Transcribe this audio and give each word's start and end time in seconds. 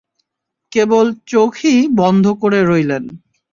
কেবল 0.71 1.05
চোখই 1.27 1.77
বন্ধ 1.95 2.25
করে 2.41 2.59
রইলেন। 2.63 3.03